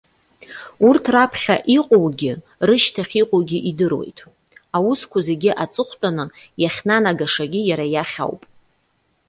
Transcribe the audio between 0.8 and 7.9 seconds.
Урҭ раԥхьа иҟоугьы, рашьҭахь иҟоугьы идыруеит. Аусқәа зегьы аҵыхәтәаны иахьнанагашагьы иара